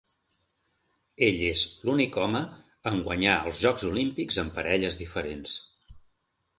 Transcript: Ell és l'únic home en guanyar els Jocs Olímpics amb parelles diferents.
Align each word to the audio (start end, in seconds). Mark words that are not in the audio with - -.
Ell 1.27 1.43
és 1.49 1.65
l'únic 1.89 2.19
home 2.23 2.43
en 2.95 2.99
guanyar 3.11 3.37
els 3.45 3.63
Jocs 3.67 3.89
Olímpics 3.93 4.43
amb 4.47 4.59
parelles 4.61 5.03
diferents. 5.07 5.59